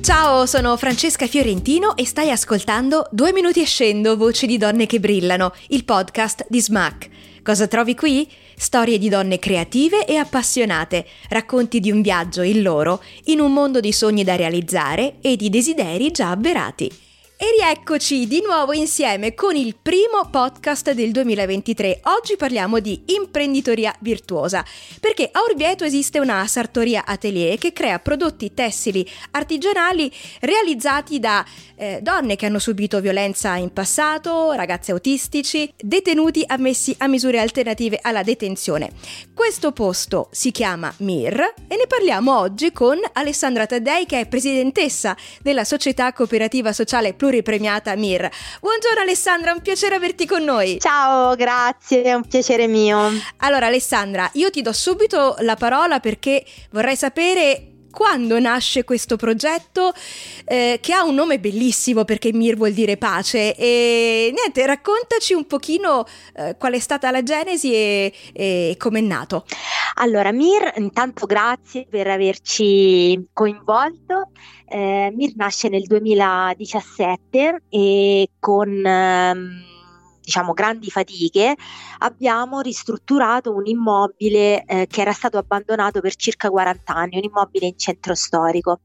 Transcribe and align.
Ciao, 0.00 0.46
sono 0.46 0.76
Francesca 0.76 1.26
Fiorentino 1.26 1.96
e 1.96 2.06
stai 2.06 2.30
ascoltando 2.30 3.06
Due 3.10 3.32
minuti 3.32 3.60
e 3.60 3.66
scendo, 3.66 4.16
voci 4.16 4.46
di 4.46 4.56
donne 4.56 4.86
che 4.86 5.00
brillano, 5.00 5.52
il 5.68 5.84
podcast 5.84 6.46
di 6.48 6.60
Smack. 6.60 7.08
Cosa 7.42 7.66
trovi 7.66 7.94
qui? 7.94 8.26
Storie 8.56 8.98
di 8.98 9.08
donne 9.08 9.38
creative 9.38 10.06
e 10.06 10.16
appassionate, 10.16 11.06
racconti 11.28 11.80
di 11.80 11.90
un 11.90 12.00
viaggio, 12.00 12.42
il 12.42 12.62
loro, 12.62 13.02
in 13.24 13.40
un 13.40 13.52
mondo 13.52 13.80
di 13.80 13.92
sogni 13.92 14.24
da 14.24 14.36
realizzare 14.36 15.16
e 15.20 15.36
di 15.36 15.50
desideri 15.50 16.10
già 16.10 16.30
avverati. 16.30 17.07
E 17.40 17.54
rieccoci 17.56 18.26
di 18.26 18.42
nuovo 18.44 18.72
insieme 18.72 19.32
con 19.32 19.54
il 19.54 19.76
primo 19.80 20.28
podcast 20.28 20.90
del 20.90 21.12
2023. 21.12 22.00
Oggi 22.06 22.34
parliamo 22.34 22.80
di 22.80 23.04
imprenditoria 23.14 23.94
virtuosa, 24.00 24.64
perché 24.98 25.28
a 25.30 25.42
Orvieto 25.42 25.84
esiste 25.84 26.18
una 26.18 26.44
sartoria 26.48 27.04
atelier 27.06 27.56
che 27.56 27.72
crea 27.72 28.00
prodotti 28.00 28.54
tessili 28.54 29.08
artigianali 29.30 30.12
realizzati 30.40 31.20
da 31.20 31.46
eh, 31.76 32.00
donne 32.02 32.34
che 32.34 32.46
hanno 32.46 32.58
subito 32.58 33.00
violenza 33.00 33.54
in 33.54 33.72
passato, 33.72 34.50
ragazzi 34.50 34.90
autistici, 34.90 35.72
detenuti 35.76 36.42
ammessi 36.44 36.92
a 36.98 37.06
misure 37.06 37.38
alternative 37.38 38.00
alla 38.02 38.24
detenzione. 38.24 38.90
Questo 39.32 39.70
posto 39.70 40.26
si 40.32 40.50
chiama 40.50 40.92
MIR 40.98 41.54
e 41.68 41.76
ne 41.76 41.86
parliamo 41.86 42.36
oggi 42.36 42.72
con 42.72 42.98
Alessandra 43.12 43.66
Taddei 43.66 44.06
che 44.06 44.18
è 44.18 44.26
presidentessa 44.26 45.16
della 45.40 45.62
società 45.62 46.12
cooperativa 46.12 46.72
sociale 46.72 47.14
pluripremiata 47.28 47.94
MIR. 47.94 48.30
Buongiorno 48.60 49.00
Alessandra, 49.02 49.52
un 49.52 49.60
piacere 49.60 49.94
averti 49.94 50.26
con 50.26 50.42
noi. 50.42 50.78
Ciao, 50.80 51.34
grazie, 51.36 52.02
è 52.02 52.14
un 52.14 52.26
piacere 52.26 52.66
mio. 52.66 53.10
Allora 53.38 53.66
Alessandra, 53.66 54.30
io 54.34 54.50
ti 54.50 54.62
do 54.62 54.72
subito 54.72 55.36
la 55.40 55.54
parola 55.54 56.00
perché 56.00 56.42
vorrei 56.70 56.96
sapere 56.96 57.77
quando 57.98 58.38
nasce 58.38 58.84
questo 58.84 59.16
progetto 59.16 59.92
eh, 60.44 60.78
che 60.80 60.92
ha 60.92 61.02
un 61.02 61.16
nome 61.16 61.40
bellissimo 61.40 62.04
perché 62.04 62.32
Mir 62.32 62.54
vuol 62.54 62.70
dire 62.70 62.96
pace. 62.96 63.56
E 63.56 64.32
niente 64.32 64.64
raccontaci 64.64 65.34
un 65.34 65.48
pochino 65.48 66.04
eh, 66.36 66.54
qual 66.56 66.74
è 66.74 66.78
stata 66.78 67.10
la 67.10 67.24
genesi 67.24 67.74
e, 67.74 68.12
e 68.32 68.76
come 68.78 69.00
è 69.00 69.02
nato. 69.02 69.44
Allora 69.94 70.30
Mir 70.30 70.74
intanto 70.76 71.26
grazie 71.26 71.88
per 71.90 72.06
averci 72.06 73.30
coinvolto. 73.32 74.30
Eh, 74.68 75.12
Mir 75.12 75.32
nasce 75.34 75.68
nel 75.68 75.82
2017 75.82 77.62
e 77.68 78.28
con 78.38 78.86
ehm, 78.86 79.77
diciamo 80.28 80.52
grandi 80.52 80.90
fatiche, 80.90 81.56
abbiamo 82.00 82.60
ristrutturato 82.60 83.54
un 83.54 83.66
immobile 83.66 84.62
eh, 84.66 84.86
che 84.86 85.00
era 85.00 85.12
stato 85.12 85.38
abbandonato 85.38 86.02
per 86.02 86.16
circa 86.16 86.50
40 86.50 86.94
anni, 86.94 87.16
un 87.16 87.24
immobile 87.24 87.64
in 87.64 87.78
centro 87.78 88.14
storico. 88.14 88.80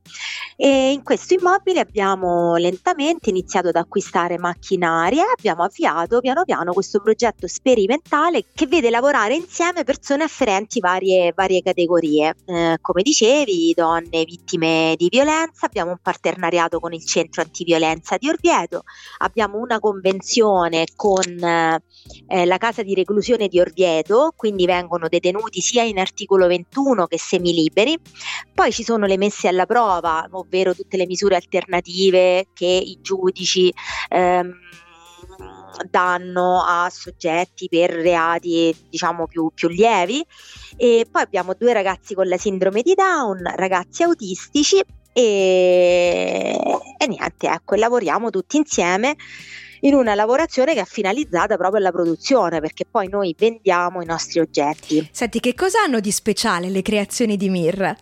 E 0.56 0.94
in 0.94 1.04
questo 1.04 1.34
immobile 1.34 1.81
abbiamo 1.81 2.56
lentamente 2.56 3.30
iniziato 3.30 3.68
ad 3.68 3.76
acquistare 3.76 4.38
macchinari 4.38 5.18
e 5.18 5.26
abbiamo 5.38 5.64
avviato 5.64 6.22
piano 6.22 6.46
piano 6.46 6.72
questo 6.72 7.02
progetto 7.02 7.46
sperimentale 7.48 8.46
che 8.54 8.66
vede 8.66 8.90
lavorare 8.90 9.36
insieme 9.36 9.84
persone 9.84 10.24
afferenti 10.24 10.80
varie, 10.80 11.34
varie 11.36 11.62
categorie. 11.62 12.36
Eh, 12.46 12.78
come 12.80 13.02
dicevi, 13.02 13.74
donne 13.75 14.24
vittime 14.24 14.96
di 14.98 15.10
violenza, 15.10 15.66
abbiamo 15.66 15.92
un 15.92 16.00
partenariato 16.02 16.80
con 16.80 16.94
il 16.94 17.06
centro 17.06 17.42
antiviolenza 17.42 18.16
di 18.16 18.30
Orvieto, 18.30 18.84
abbiamo 19.18 19.58
una 19.58 19.80
convenzione 19.80 20.86
con 20.96 21.33
eh, 21.42 22.46
la 22.46 22.58
casa 22.58 22.84
di 22.84 22.94
reclusione 22.94 23.48
di 23.48 23.60
Orvieto, 23.60 24.34
quindi 24.36 24.66
vengono 24.66 25.08
detenuti 25.08 25.62
sia 25.62 25.84
in 25.84 26.00
articolo 26.00 26.48
21 26.48 27.08
che 27.08 27.18
semiliberi. 27.18 27.98
Poi 28.54 28.72
ci 28.72 28.84
sono 28.84 29.06
le 29.06 29.18
messe 29.18 29.48
alla 29.48 29.66
prova, 29.66 30.28
ovvero 30.32 30.74
tutte 30.74 30.98
le 30.98 31.06
misure 31.06 31.36
alternative 31.36 32.48
che 32.54 32.66
i 32.66 33.00
giudici 33.02 33.74
ehm, 34.10 34.54
danno 35.90 36.64
a 36.64 36.90
soggetti 36.90 37.68
per 37.68 37.92
reati 37.92 38.76
diciamo 38.90 39.28
più, 39.28 39.50
più, 39.54 39.68
lievi 39.68 40.24
e 40.78 41.08
poi 41.10 41.22
abbiamo 41.22 41.54
due 41.58 41.74
ragazzi 41.74 42.14
con 42.14 42.28
la 42.28 42.38
sindrome 42.38 42.82
di 42.82 42.94
Down, 42.94 43.42
ragazzi 43.56 44.04
autistici 44.04 44.82
e, 45.14 46.60
e 46.98 47.08
niente, 47.08 47.48
ecco, 47.48 47.76
lavoriamo 47.76 48.30
tutti 48.30 48.58
insieme 48.58 49.16
in 49.84 49.94
una 49.94 50.16
lavorazione 50.16 50.74
che 50.74 50.82
è 50.82 50.86
finalizzata 50.86 51.58
proprio 51.58 51.80
alla 51.80 51.92
produzione, 51.92 52.60
perché 52.60 52.86
poi 52.90 53.08
noi 53.08 53.36
vendiamo 53.38 54.02
i 54.02 54.06
nostri 54.06 54.40
oggetti. 54.40 55.08
Senti, 55.12 55.40
che 55.40 55.54
cosa 55.54 55.82
hanno 55.82 56.00
di 56.00 56.12
speciale 56.12 56.70
le 56.70 56.82
creazioni 56.82 57.38
di 57.38 57.50
Mir? 57.50 57.96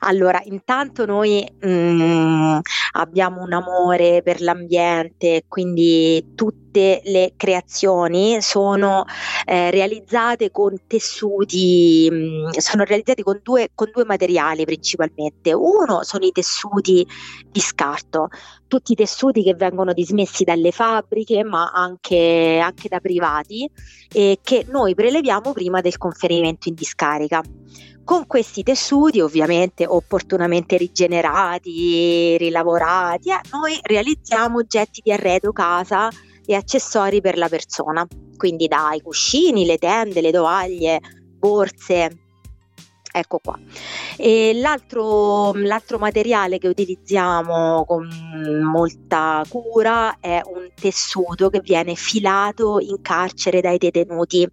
Allora, 0.00 0.40
intanto 0.44 1.06
noi 1.06 1.46
mm, 1.64 2.58
abbiamo 2.92 3.42
un 3.42 3.52
amore 3.52 4.22
per 4.22 4.40
l'ambiente, 4.40 5.44
quindi 5.46 6.32
tutte 6.34 6.61
le 6.72 7.34
creazioni 7.36 8.40
sono 8.40 9.04
eh, 9.44 9.70
realizzate 9.70 10.50
con 10.50 10.76
tessuti, 10.86 12.08
mm, 12.10 12.48
sono 12.56 12.84
realizzate 12.84 13.22
con 13.22 13.40
due, 13.42 13.70
con 13.74 13.90
due 13.92 14.04
materiali 14.04 14.64
principalmente. 14.64 15.52
Uno 15.52 16.02
sono 16.02 16.24
i 16.24 16.32
tessuti 16.32 17.06
di 17.50 17.60
scarto, 17.60 18.28
tutti 18.66 18.92
i 18.92 18.96
tessuti 18.96 19.42
che 19.42 19.54
vengono 19.54 19.92
dismessi 19.92 20.44
dalle 20.44 20.72
fabbriche, 20.72 21.44
ma 21.44 21.70
anche, 21.72 22.58
anche 22.62 22.88
da 22.88 23.00
privati, 23.00 23.70
e 24.10 24.38
che 24.42 24.64
noi 24.70 24.94
preleviamo 24.94 25.52
prima 25.52 25.80
del 25.80 25.98
conferimento 25.98 26.68
in 26.68 26.74
discarica. 26.74 27.42
Con 28.04 28.26
questi 28.26 28.64
tessuti, 28.64 29.20
ovviamente 29.20 29.86
opportunamente 29.86 30.76
rigenerati, 30.76 32.36
rilavorati, 32.36 33.30
eh, 33.30 33.40
noi 33.52 33.78
realizziamo 33.80 34.58
oggetti 34.58 35.00
di 35.04 35.12
arredo 35.12 35.52
casa 35.52 36.08
e 36.44 36.54
accessori 36.54 37.20
per 37.20 37.36
la 37.36 37.48
persona, 37.48 38.06
quindi 38.36 38.68
dai 38.68 39.00
cuscini, 39.00 39.64
le 39.64 39.78
tende, 39.78 40.20
le 40.20 40.32
tovaglie, 40.32 41.00
borse, 41.38 42.22
ecco 43.12 43.38
qua. 43.42 43.58
E 44.16 44.52
l'altro, 44.54 45.52
l'altro, 45.54 45.98
materiale 45.98 46.58
che 46.58 46.68
utilizziamo 46.68 47.84
con 47.84 48.08
molta 48.62 49.44
cura 49.48 50.18
è 50.20 50.40
un 50.44 50.70
tessuto 50.74 51.50
che 51.50 51.60
viene 51.60 51.94
filato 51.94 52.78
in 52.80 53.00
carcere 53.02 53.60
dai 53.60 53.78
detenuti. 53.78 54.48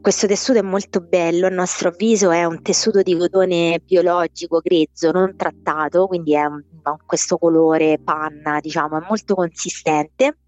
Questo 0.00 0.26
tessuto 0.26 0.58
è 0.58 0.62
molto 0.62 1.00
bello, 1.00 1.46
a 1.46 1.50
nostro 1.50 1.88
avviso 1.88 2.30
è 2.30 2.44
un 2.44 2.62
tessuto 2.62 3.02
di 3.02 3.16
cotone 3.16 3.80
biologico 3.84 4.60
grezzo, 4.60 5.10
non 5.10 5.34
trattato, 5.36 6.06
quindi 6.06 6.34
è 6.34 6.44
un, 6.44 6.62
questo 7.04 7.36
colore 7.38 7.98
panna, 7.98 8.60
diciamo, 8.60 8.98
è 8.98 9.04
molto 9.08 9.34
consistente. 9.34 10.38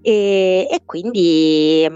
E, 0.00 0.66
e 0.68 0.82
quindi 0.84 1.88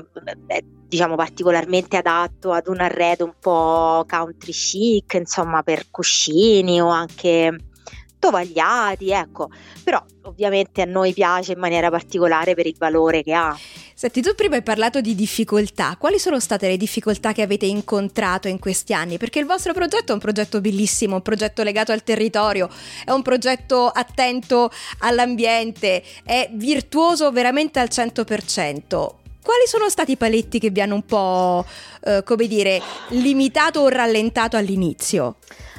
è, 0.47 0.63
diciamo 0.63 1.17
particolarmente 1.17 1.97
adatto 1.97 2.53
ad 2.53 2.69
un 2.69 2.81
arredo 2.81 3.25
un 3.25 3.35
po' 3.41 4.05
country 4.09 4.53
chic, 4.53 5.15
insomma, 5.15 5.63
per 5.63 5.91
cuscini 5.91 6.81
o 6.81 6.89
anche 6.89 7.57
tovagliati, 8.27 9.11
ecco, 9.11 9.51
però 9.85 10.03
ovviamente 10.23 10.83
a 10.83 10.85
noi 10.85 11.13
piace 11.13 11.53
in 11.53 11.59
maniera 11.59 11.91
particolare 11.91 12.55
per 12.55 12.67
il 12.67 12.75
valore 12.77 13.23
che 13.23 13.33
ha. 13.33 13.57
Senti, 13.95 14.21
tu 14.21 14.35
prima 14.35 14.57
hai 14.57 14.63
parlato 14.63 15.01
di 15.01 15.15
difficoltà. 15.15 15.97
Quali 15.99 16.19
sono 16.19 16.41
state 16.41 16.67
le 16.69 16.77
difficoltà 16.77 17.33
che 17.33 17.43
avete 17.43 17.67
incontrato 17.67 18.49
in 18.49 18.59
questi 18.59 18.93
anni? 18.93 19.17
Perché 19.17 19.39
il 19.39 19.47
vostro 19.47 19.73
progetto 19.73 20.11
è 20.11 20.15
un 20.15 20.21
progetto 20.21 20.61
bellissimo, 20.61 21.15
un 21.15 21.23
progetto 21.23 21.63
legato 21.63 21.93
al 21.93 22.03
territorio, 22.03 22.69
è 23.05 23.13
un 23.13 23.23
progetto 23.23 23.87
attento 23.89 24.71
all'ambiente, 24.99 26.03
è 26.25 26.51
virtuoso 26.53 27.31
veramente 27.31 27.79
al 27.79 27.89
100%. 27.91 29.15
quali 29.47 29.63
sono 29.67 29.89
stati 29.89 30.13
i 30.13 30.17
paletti 30.17 30.59
che 30.59 30.71
vi 30.71 30.81
hanno 30.81 30.97
un 30.97 31.07
po', 31.07 31.65
eh, 32.05 32.25
come 32.25 32.49
dire, 32.49 32.83
limitato 33.11 33.79
o 33.79 33.89
rallentato 33.89 34.57
all'inizio? 34.57 35.37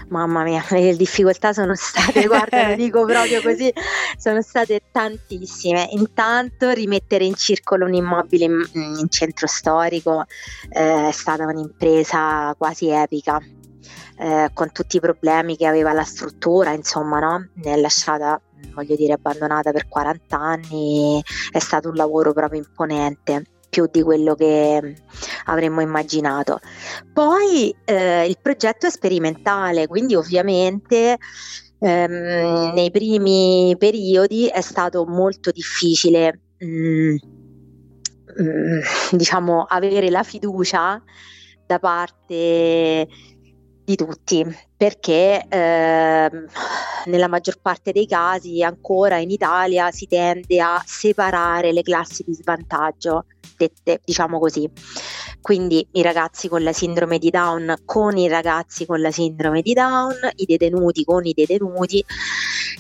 Mamma 0.10 0.44
mia, 0.44 0.64
le 0.70 0.96
difficoltà 0.96 1.52
sono 1.52 1.76
state, 1.76 2.26
guarda, 2.28 2.70
lo 2.70 2.76
dico 2.78 3.04
proprio 3.04 3.42
così, 3.42 3.72
sono 4.18 4.42
state 4.42 4.84
tantissime. 4.92 5.90
Intanto 5.92 6.70
rimettere 6.72 7.26
in 7.26 7.36
circolo 7.36 7.86
un 7.86 7.94
immobile 7.94 8.46
in, 8.46 8.66
in 8.74 9.10
centro 9.10 9.48
storico 9.48 10.26
eh, 10.70 11.10
è 11.10 11.12
stata 11.12 11.46
un'impresa 11.46 12.56
quasi 12.58 12.90
epica. 12.90 13.42
Eh, 14.20 14.50
con 14.52 14.72
tutti 14.72 14.98
i 14.98 15.00
problemi 15.00 15.56
che 15.56 15.68
aveva 15.68 15.94
la 15.94 16.04
struttura, 16.04 16.72
insomma, 16.72 17.20
no? 17.20 17.50
Ne 17.54 17.74
è 17.74 17.78
lasciata, 17.78 18.42
voglio 18.74 18.96
dire, 18.96 19.14
abbandonata 19.14 19.72
per 19.72 19.88
40 19.88 20.36
anni, 20.36 21.24
è 21.52 21.60
stato 21.60 21.90
un 21.90 21.96
lavoro 21.96 22.34
proprio 22.34 22.60
imponente 22.60 23.44
più 23.78 23.88
di 23.92 24.02
quello 24.02 24.34
che 24.34 24.96
avremmo 25.46 25.82
immaginato. 25.82 26.60
Poi 27.14 27.76
eh, 27.86 28.26
il 28.26 28.38
progetto 28.42 28.88
è 28.88 28.90
sperimentale, 28.90 29.86
quindi 29.86 30.16
ovviamente 30.16 31.18
ehm, 31.80 32.72
nei 32.74 32.90
primi 32.90 33.76
periodi 33.78 34.48
è 34.48 34.62
stato 34.62 35.06
molto 35.06 35.52
difficile 35.52 36.40
mh, 36.58 36.66
mm, 36.66 37.16
mh, 38.36 38.44
mm, 38.44 38.80
diciamo 39.12 39.64
avere 39.64 40.10
la 40.10 40.24
fiducia 40.24 41.02
da 41.68 41.78
parte 41.78 43.08
di 43.88 43.96
tutti, 43.96 44.46
perché 44.76 45.46
eh, 45.48 46.30
nella 47.06 47.28
maggior 47.30 47.58
parte 47.62 47.94
dei 47.94 48.06
casi 48.06 48.62
ancora 48.62 49.16
in 49.16 49.32
Italia 49.32 49.92
si 49.92 50.08
tende 50.08 50.60
a 50.60 50.84
separare 50.86 51.72
le 51.72 51.84
classi 51.84 52.26
di 52.28 52.34
svantaggio, 52.34 53.28
dette 53.56 54.02
diciamo 54.04 54.40
così. 54.40 54.70
Quindi 55.40 55.88
i 55.94 56.02
ragazzi 56.02 56.50
con 56.50 56.64
la 56.64 56.74
sindrome 56.74 57.18
di 57.18 57.30
Down 57.30 57.76
con 57.86 58.18
i 58.18 58.28
ragazzi 58.28 58.86
con 58.86 59.00
la 59.00 59.12
sindrome 59.12 59.62
di 59.62 59.72
Down, 59.72 60.16
i 60.36 60.46
detenuti 60.46 61.06
con 61.06 61.26
i 61.26 61.32
detenuti. 61.32 62.04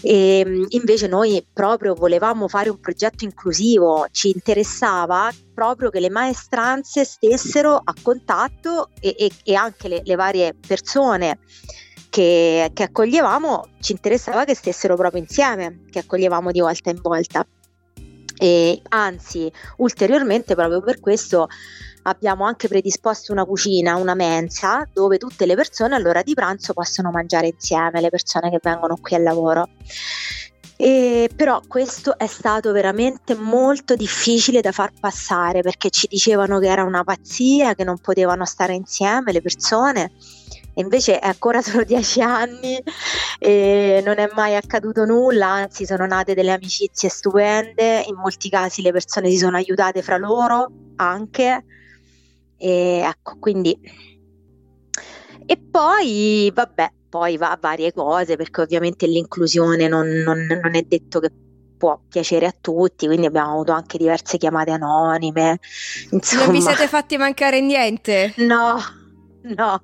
E 0.01 0.39
ehm, 0.39 0.65
invece 0.69 1.07
noi 1.07 1.45
proprio 1.51 1.93
volevamo 1.95 2.47
fare 2.47 2.69
un 2.69 2.79
progetto 2.79 3.23
inclusivo, 3.23 4.07
ci 4.11 4.29
interessava 4.29 5.31
proprio 5.53 5.89
che 5.89 5.99
le 5.99 6.09
maestranze 6.09 7.03
stessero 7.03 7.75
a 7.83 7.93
contatto 8.01 8.89
e, 8.99 9.15
e, 9.17 9.31
e 9.43 9.55
anche 9.55 9.87
le, 9.87 10.01
le, 10.03 10.15
varie 10.15 10.55
persone 10.55 11.39
che, 12.09 12.69
che 12.73 12.83
accoglievamo, 12.83 13.69
ci 13.79 13.91
interessava 13.93 14.45
che 14.45 14.55
stessero 14.55 14.95
proprio 14.95 15.21
insieme, 15.21 15.81
che 15.89 15.99
accoglievamo 15.99 16.51
di 16.51 16.59
volta 16.59 16.89
in 16.89 16.99
volta. 17.01 17.45
E 18.39 18.81
anzi, 18.89 19.51
ulteriormente, 19.77 20.53
proprio 20.53 20.79
per 20.81 20.99
questo 20.99 21.47
abbiamo 22.07 22.45
anche 22.45 22.67
predisposto 22.67 23.31
una 23.31 23.45
cucina, 23.45 23.95
una 23.95 24.15
mensa, 24.15 24.87
dove 24.91 25.17
tutte 25.17 25.45
le 25.45 25.55
persone 25.55 25.95
all'ora 25.95 26.23
di 26.23 26.33
pranzo 26.33 26.73
possono 26.73 27.11
mangiare 27.11 27.47
insieme, 27.47 28.01
le 28.01 28.09
persone 28.09 28.49
che 28.49 28.59
vengono 28.61 28.97
qui 28.99 29.15
al 29.15 29.23
lavoro. 29.23 29.69
E 30.79 31.29
però 31.35 31.59
questo 31.67 32.17
è 32.17 32.27
stato 32.27 32.71
veramente 32.71 33.33
molto 33.33 33.95
difficile 33.95 34.61
da 34.61 34.71
far 34.71 34.91
passare 34.99 35.61
perché 35.61 35.89
ci 35.89 36.07
dicevano 36.07 36.59
che 36.59 36.67
era 36.67 36.83
una 36.83 37.03
pazzia, 37.03 37.73
che 37.73 37.83
non 37.83 37.97
potevano 37.97 38.45
stare 38.45 38.73
insieme 38.75 39.31
le 39.31 39.41
persone 39.41 40.11
e 40.75 40.81
invece 40.81 41.17
è 41.17 41.25
ancora 41.25 41.61
solo 41.63 41.83
dieci 41.83 42.21
anni 42.21 42.79
e 43.39 44.03
non 44.05 44.19
è 44.19 44.29
mai 44.35 44.55
accaduto 44.55 45.03
nulla, 45.03 45.47
anzi 45.47 45.85
sono 45.85 46.05
nate 46.05 46.35
delle 46.35 46.51
amicizie 46.51 47.09
stupende, 47.09 48.03
in 48.07 48.15
molti 48.15 48.47
casi 48.47 48.83
le 48.83 48.91
persone 48.91 49.29
si 49.29 49.37
sono 49.37 49.57
aiutate 49.57 50.03
fra 50.03 50.17
loro 50.17 50.71
anche 50.97 51.63
e 52.57 53.01
ecco, 53.03 53.37
quindi... 53.39 53.77
E 55.49 55.57
poi, 55.57 56.51
vabbè, 56.53 56.91
poi 57.09 57.37
va 57.37 57.51
a 57.51 57.57
varie 57.59 57.93
cose, 57.93 58.35
perché 58.35 58.61
ovviamente 58.61 59.07
l'inclusione 59.07 59.87
non, 59.87 60.07
non, 60.07 60.45
non 60.45 60.75
è 60.75 60.81
detto 60.81 61.19
che 61.19 61.31
può 61.77 61.99
piacere 62.09 62.47
a 62.47 62.55
tutti, 62.59 63.05
quindi 63.05 63.27
abbiamo 63.27 63.53
avuto 63.53 63.71
anche 63.71 63.97
diverse 63.97 64.37
chiamate 64.37 64.71
anonime. 64.71 65.59
Insomma. 66.11 66.45
Non 66.45 66.53
vi 66.53 66.61
siete 66.61 66.87
fatti 66.87 67.17
mancare 67.17 67.61
niente? 67.61 68.33
No, 68.37 68.77
no. 69.43 69.83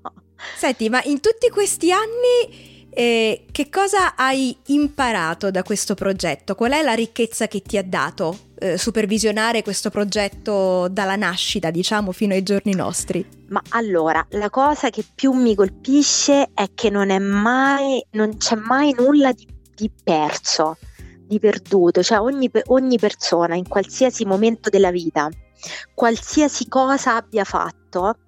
Senti, 0.57 0.89
ma 0.89 1.01
in 1.03 1.21
tutti 1.21 1.49
questi 1.49 1.91
anni 1.91 2.89
eh, 2.89 3.45
che 3.51 3.69
cosa 3.69 4.15
hai 4.15 4.55
imparato 4.67 5.51
da 5.51 5.63
questo 5.63 5.93
progetto? 5.93 6.55
Qual 6.55 6.71
è 6.71 6.81
la 6.81 6.93
ricchezza 6.93 7.47
che 7.47 7.61
ti 7.61 7.77
ha 7.77 7.83
dato 7.83 8.37
eh, 8.63 8.77
supervisionare 8.77 9.61
questo 9.61 9.89
progetto 9.89 10.87
dalla 10.87 11.17
nascita, 11.17 11.69
diciamo, 11.69 12.13
fino 12.13 12.33
ai 12.33 12.43
giorni 12.43 12.73
nostri? 12.73 13.25
Ma 13.49 13.61
allora, 13.69 14.25
la 14.29 14.49
cosa 14.49 14.89
che 14.89 15.03
più 15.13 15.33
mi 15.33 15.53
colpisce 15.53 16.51
è 16.53 16.69
che 16.73 16.89
non 16.89 17.09
è 17.09 17.19
mai, 17.19 18.01
non 18.11 18.37
c'è 18.37 18.55
mai 18.55 18.93
nulla 18.97 19.33
di, 19.33 19.45
di 19.75 19.91
perso, 20.01 20.77
di 21.27 21.39
perduto, 21.39 22.01
cioè 22.01 22.19
ogni, 22.19 22.49
ogni 22.67 22.97
persona 22.97 23.55
in 23.55 23.67
qualsiasi 23.67 24.23
momento 24.23 24.69
della 24.69 24.91
vita, 24.91 25.29
qualsiasi 25.93 26.69
cosa 26.69 27.17
abbia 27.17 27.43
fatto, 27.43 28.19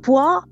può 0.00 0.42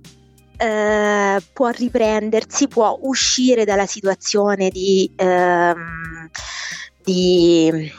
eh, 0.58 1.42
può 1.52 1.68
riprendersi, 1.70 2.68
può 2.68 2.96
uscire 3.02 3.64
dalla 3.64 3.86
situazione 3.86 4.70
di, 4.70 5.10
ehm, 5.16 6.30
di 7.02 7.90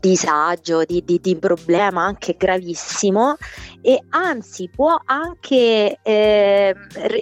disagio, 0.00 0.84
di, 0.84 1.02
di, 1.04 1.20
di, 1.20 1.36
problema 1.36 2.04
anche 2.04 2.36
gravissimo 2.36 3.36
e 3.80 4.02
anzi 4.10 4.68
può 4.74 4.96
anche 5.04 5.98
eh, 6.02 6.74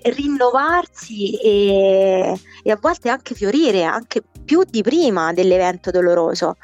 rinnovarsi 0.05 1.39
e, 1.41 2.39
e, 2.63 2.71
a 2.71 2.79
volte 2.81 3.09
anche 3.09 3.35
fiorire 3.35 3.85
anche 3.85 4.23
più 4.45 4.63
di 4.65 4.83
prima 4.83 5.33
dell'evento 5.33 5.91
doloroso. 5.91 6.57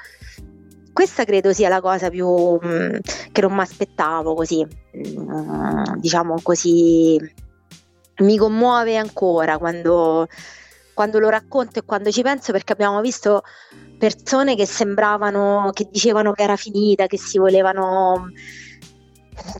Questa 0.92 1.24
credo 1.24 1.52
sia 1.52 1.68
la 1.68 1.80
cosa 1.80 2.10
più 2.10 2.28
mh, 2.28 2.66
mm, 2.66 2.96
che 3.32 3.40
non 3.40 3.54
mi 3.54 3.60
aspettavo 3.60 4.34
così, 4.34 4.62
mh, 4.64 5.20
mm, 5.20 5.82
diciamo 5.96 6.36
così 6.42 7.18
mi 8.18 8.36
commuove 8.36 8.96
ancora 8.96 9.58
quando, 9.58 10.28
quando 10.94 11.18
lo 11.18 11.28
racconto 11.28 11.78
e 11.78 11.82
quando 11.84 12.10
ci 12.10 12.22
penso 12.22 12.52
perché 12.52 12.72
abbiamo 12.72 13.00
visto 13.00 13.42
persone 13.98 14.56
che 14.56 14.66
sembravano, 14.66 15.70
che 15.72 15.88
dicevano 15.90 16.32
che 16.32 16.42
era 16.42 16.56
finita, 16.56 17.06
che 17.06 17.18
si 17.18 17.38
volevano 17.38 18.30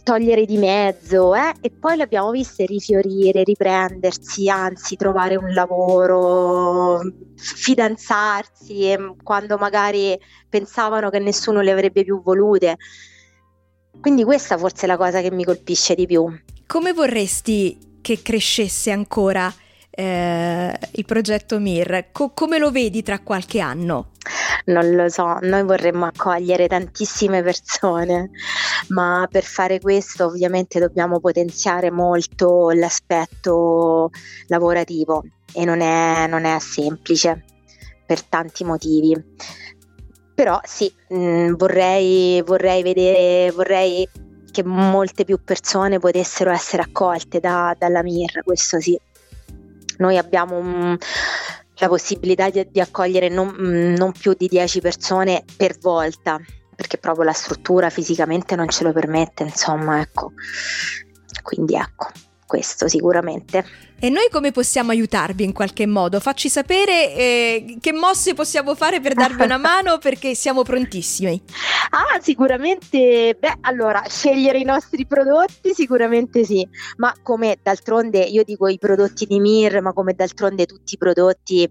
togliere 0.02 0.44
di 0.44 0.58
mezzo 0.58 1.34
eh? 1.34 1.55
e 1.61 1.70
poi 1.70 1.96
le 1.96 2.02
abbiamo 2.02 2.31
viste 2.31 2.66
rifiorire, 2.66 3.42
riprendersi, 3.42 4.49
anzi 4.49 4.97
trovare 4.97 5.37
un 5.37 5.52
lavoro, 5.52 7.00
fidanzarsi 7.37 8.97
quando 9.23 9.57
magari 9.57 10.18
pensavano 10.49 11.11
che 11.11 11.18
nessuno 11.18 11.61
le 11.61 11.73
avrebbe 11.73 12.02
più 12.04 12.23
volute. 12.23 12.76
Quindi 14.00 14.25
questa 14.25 14.59
forse 14.59 14.85
è 14.85 14.87
la 14.87 14.97
cosa 14.97 15.21
che 15.21 15.30
mi 15.30 15.45
colpisce 15.45 15.95
di 15.95 16.07
più. 16.07 16.26
Come 16.66 16.92
vorresti 16.92 17.99
che 18.00 18.21
crescesse 18.23 18.90
ancora 18.90 19.52
eh, 19.94 20.78
il 20.92 21.04
progetto 21.04 21.58
MIR? 21.58 22.06
Co- 22.12 22.30
come 22.32 22.58
lo 22.58 22.70
vedi 22.70 23.02
tra 23.02 23.20
qualche 23.20 23.61
anno? 23.61 24.11
Non 24.64 24.94
lo 24.94 25.08
so, 25.08 25.38
noi 25.40 25.62
vorremmo 25.64 26.06
accogliere 26.06 26.68
tantissime 26.68 27.42
persone, 27.42 28.30
ma 28.88 29.26
per 29.30 29.42
fare 29.42 29.80
questo 29.80 30.26
ovviamente 30.26 30.78
dobbiamo 30.78 31.20
potenziare 31.20 31.90
molto 31.90 32.70
l'aspetto 32.70 34.11
lavorativo 34.46 35.25
e 35.52 35.64
non 35.64 35.80
è, 35.80 36.26
non 36.26 36.44
è 36.44 36.58
semplice 36.61 37.44
per 38.06 38.22
tanti 38.22 38.64
motivi. 38.64 39.14
Però 40.34 40.58
sì, 40.64 40.92
mh, 41.08 41.16
mm, 41.16 41.54
vorrei, 41.54 42.42
vorrei 42.42 42.82
vedere, 42.82 43.52
vorrei 43.52 44.08
che 44.50 44.62
molte 44.64 45.25
più 45.25 45.42
persone 45.42 45.99
potessero 45.99 46.50
essere 46.50 46.82
accolte 46.82 47.40
da, 47.40 47.75
dalla 47.78 48.02
MIR, 48.02 48.42
questo 48.44 48.80
sì. 48.80 48.99
Noi 50.02 50.18
abbiamo 50.18 50.59
un, 50.59 50.97
la 51.76 51.88
possibilità 51.88 52.50
di, 52.50 52.66
di 52.71 52.80
accogliere 52.80 53.28
non, 53.28 53.54
non, 53.97 54.12
più 54.12 54.35
di 54.37 54.49
10 54.49 54.80
persone 54.80 55.44
per 55.56 55.78
volta, 55.78 56.40
perché 56.75 56.99
proprio 56.99 57.25
la 57.25 57.32
struttura 57.32 57.88
fisicamente 57.88 58.56
non 58.56 58.68
ce 58.68 58.82
lo 58.82 58.92
permette, 58.92 59.44
insomma, 59.44 60.00
ecco. 60.00 60.32
Quindi 61.42 61.75
ecco 61.75 62.09
questo 62.52 62.87
sicuramente. 62.87 63.64
E 63.99 64.11
noi 64.11 64.28
come 64.30 64.50
possiamo 64.50 64.90
aiutarvi 64.90 65.42
in 65.42 65.54
qualche 65.54 65.87
modo? 65.87 66.21
Facci 66.21 66.50
sapere 66.50 67.14
eh, 67.14 67.76
che 67.80 67.92
mosse 67.92 68.35
possiamo 68.35 68.75
fare 68.75 69.00
per 69.00 69.14
darvi 69.14 69.42
una 69.42 69.56
mano 69.56 69.97
perché 69.97 70.35
siamo 70.35 70.62
prontissimi. 70.62 71.40
Ah, 71.88 72.21
sicuramente, 72.21 73.38
beh, 73.40 73.54
allora, 73.62 74.02
scegliere 74.06 74.59
i 74.59 74.64
nostri 74.64 75.06
prodotti 75.06 75.73
sicuramente 75.73 76.44
sì, 76.44 76.68
ma 76.99 77.14
come 77.23 77.56
d'altronde 77.62 78.18
io 78.18 78.44
dico 78.44 78.68
i 78.68 78.76
prodotti 78.76 79.25
di 79.25 79.40
Mir, 79.40 79.80
ma 79.80 79.94
come 79.94 80.12
d'altronde 80.12 80.66
tutti 80.66 80.92
i 80.92 80.99
prodotti 80.99 81.71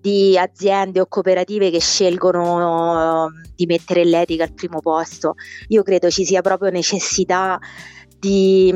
di 0.00 0.38
aziende 0.38 1.00
o 1.00 1.06
cooperative 1.08 1.70
che 1.70 1.80
scelgono 1.80 3.32
di 3.56 3.66
mettere 3.66 4.04
l'etica 4.04 4.44
al 4.44 4.52
primo 4.52 4.80
posto. 4.80 5.34
Io 5.68 5.82
credo 5.82 6.08
ci 6.08 6.24
sia 6.24 6.40
proprio 6.40 6.70
necessità 6.70 7.58
di, 8.16 8.72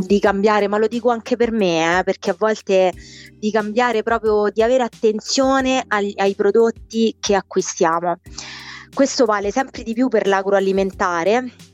di 0.00 0.18
cambiare, 0.18 0.68
ma 0.68 0.78
lo 0.78 0.86
dico 0.86 1.10
anche 1.10 1.36
per 1.36 1.52
me, 1.52 1.98
eh, 1.98 2.04
perché 2.04 2.30
a 2.30 2.36
volte 2.38 2.92
di 3.32 3.50
cambiare 3.50 4.02
proprio, 4.02 4.48
di 4.50 4.62
avere 4.62 4.82
attenzione 4.82 5.84
ai, 5.88 6.12
ai 6.16 6.34
prodotti 6.34 7.16
che 7.20 7.34
acquistiamo. 7.34 8.20
Questo 8.92 9.24
vale 9.24 9.50
sempre 9.50 9.82
di 9.82 9.94
più 9.94 10.08
per 10.08 10.26
l'agroalimentare 10.26 11.71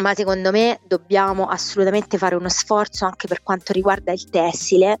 ma 0.00 0.14
secondo 0.14 0.50
me 0.50 0.80
dobbiamo 0.86 1.46
assolutamente 1.46 2.18
fare 2.18 2.34
uno 2.34 2.48
sforzo 2.48 3.04
anche 3.04 3.26
per 3.26 3.42
quanto 3.42 3.72
riguarda 3.72 4.12
il 4.12 4.28
tessile 4.28 4.98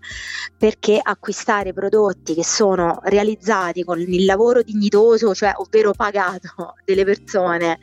perché 0.56 1.00
acquistare 1.02 1.72
prodotti 1.72 2.34
che 2.34 2.44
sono 2.44 3.00
realizzati 3.04 3.82
con 3.82 3.98
il 4.00 4.24
lavoro 4.24 4.62
dignitoso, 4.62 5.34
cioè 5.34 5.52
ovvero 5.56 5.92
pagato 5.92 6.74
delle 6.84 7.04
persone 7.04 7.78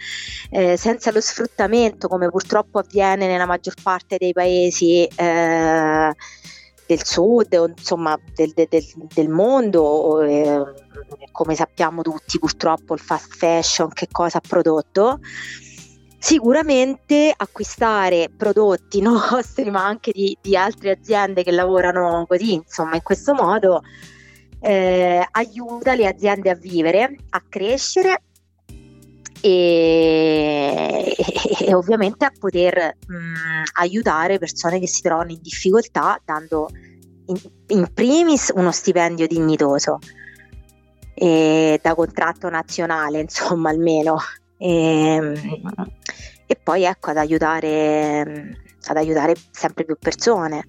eh, 0.52 0.78
senza 0.78 1.12
lo 1.12 1.22
sfruttamento 1.22 2.08
come 2.08 2.30
purtroppo 2.30 2.80
avviene 2.80 3.28
nella 3.28 3.46
maggior 3.46 3.74
parte 3.82 4.18
dei 4.18 4.34
paesi 4.34 5.04
eh, 5.04 6.16
del 6.86 7.06
sud 7.06 7.54
o 7.54 7.68
insomma 7.68 8.18
del, 8.34 8.54
del, 8.54 8.68
del 9.14 9.30
mondo 9.30 10.22
eh, 10.22 10.64
come 11.32 11.56
sappiamo 11.56 12.02
tutti 12.02 12.40
purtroppo 12.40 12.94
il 12.94 13.00
fast 13.02 13.36
fashion 13.36 13.90
che 13.90 14.08
cosa 14.10 14.38
ha 14.38 14.42
prodotto 14.48 15.20
Sicuramente 16.20 17.34
acquistare 17.36 18.30
prodotti 18.36 19.02
nostri, 19.02 19.70
ma 19.70 19.86
anche 19.86 20.12
di, 20.12 20.38
di 20.42 20.56
altre 20.56 20.92
aziende 20.92 21.44
che 21.44 21.52
lavorano 21.52 22.26
così, 22.28 22.54
insomma, 22.54 22.96
in 22.96 23.04
questo 23.04 23.34
modo 23.34 23.82
eh, 24.60 25.26
aiuta 25.32 25.96
le 25.96 26.08
aziende 26.08 26.50
a 26.50 26.56
vivere, 26.56 27.16
a 27.30 27.44
crescere 27.48 28.24
e, 29.42 31.16
e, 31.60 31.74
ovviamente 31.74 32.26
a 32.26 32.32
poter 32.38 32.98
mh, 33.08 33.16
mm, 33.16 33.64
aiutare 33.80 34.40
persone 34.40 34.80
che 34.80 34.88
si 34.88 35.02
trovano 35.02 35.32
in 35.32 35.40
difficoltà 35.42 36.20
dando 36.26 36.70
in, 37.28 37.36
in 37.68 37.88
primis 37.94 38.52
uno 38.56 38.72
stipendio 38.72 39.28
dignitoso 39.28 40.00
e 41.14 41.80
da 41.82 41.96
contratto 41.96 42.50
nazionale, 42.50 43.20
insomma, 43.20 43.70
almeno 43.70 44.18
e, 44.58 44.70
ehm, 44.70 45.36
e 46.46 46.56
poi 46.56 46.84
ecco 46.84 47.12
ad 47.12 47.18
aiutare, 47.18 48.58
ad 48.88 48.98
aiutare 48.98 49.36
sempre 49.52 49.86
più 49.86 49.96
persone. 50.00 50.64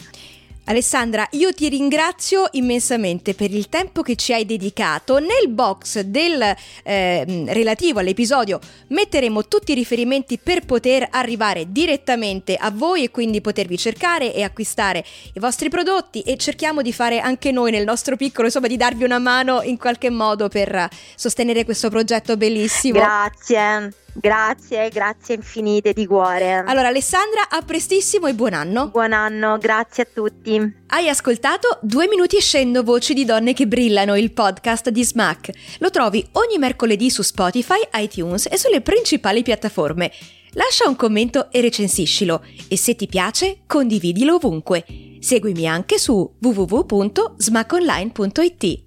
Alessandra, 0.68 1.26
io 1.30 1.54
ti 1.54 1.66
ringrazio 1.70 2.48
immensamente 2.52 3.32
per 3.32 3.50
il 3.50 3.70
tempo 3.70 4.02
che 4.02 4.16
ci 4.16 4.34
hai 4.34 4.44
dedicato. 4.44 5.18
Nel 5.18 5.48
box 5.48 6.00
del 6.00 6.54
eh, 6.82 7.44
relativo 7.48 8.00
all'episodio 8.00 8.60
metteremo 8.88 9.48
tutti 9.48 9.72
i 9.72 9.74
riferimenti 9.74 10.38
per 10.38 10.66
poter 10.66 11.08
arrivare 11.10 11.72
direttamente 11.72 12.54
a 12.54 12.70
voi 12.70 13.04
e 13.04 13.10
quindi 13.10 13.40
potervi 13.40 13.78
cercare 13.78 14.34
e 14.34 14.42
acquistare 14.42 15.02
i 15.32 15.40
vostri 15.40 15.70
prodotti 15.70 16.20
e 16.20 16.36
cerchiamo 16.36 16.82
di 16.82 16.92
fare 16.92 17.18
anche 17.18 17.50
noi 17.50 17.70
nel 17.70 17.84
nostro 17.84 18.16
piccolo, 18.16 18.48
insomma, 18.48 18.66
di 18.66 18.76
darvi 18.76 19.04
una 19.04 19.18
mano 19.18 19.62
in 19.62 19.78
qualche 19.78 20.10
modo 20.10 20.48
per 20.48 20.86
sostenere 21.14 21.64
questo 21.64 21.88
progetto 21.88 22.36
bellissimo. 22.36 22.98
Grazie. 22.98 23.94
Grazie, 24.12 24.88
grazie 24.88 25.36
infinite 25.36 25.92
di 25.92 26.06
cuore. 26.06 26.64
Allora 26.66 26.88
Alessandra, 26.88 27.48
a 27.48 27.62
prestissimo 27.62 28.26
e 28.26 28.34
buon 28.34 28.54
anno. 28.54 28.88
Buon 28.88 29.12
anno, 29.12 29.58
grazie 29.58 30.04
a 30.04 30.06
tutti. 30.12 30.60
Hai 30.88 31.08
ascoltato 31.08 31.78
Due 31.82 32.08
minuti 32.08 32.36
e 32.36 32.40
scendo 32.40 32.82
voci 32.82 33.14
di 33.14 33.24
donne 33.24 33.52
che 33.52 33.66
brillano, 33.66 34.16
il 34.16 34.32
podcast 34.32 34.90
di 34.90 35.04
Smack. 35.04 35.50
Lo 35.78 35.90
trovi 35.90 36.26
ogni 36.32 36.58
mercoledì 36.58 37.10
su 37.10 37.22
Spotify, 37.22 37.80
iTunes 37.94 38.48
e 38.50 38.58
sulle 38.58 38.80
principali 38.80 39.42
piattaforme. 39.42 40.10
Lascia 40.52 40.88
un 40.88 40.96
commento 40.96 41.50
e 41.50 41.60
recensiscilo 41.60 42.42
e 42.68 42.76
se 42.76 42.96
ti 42.96 43.06
piace 43.06 43.58
condividilo 43.66 44.36
ovunque. 44.36 44.84
Seguimi 45.20 45.68
anche 45.68 45.98
su 45.98 46.36
www.smackonline.it. 46.40 48.86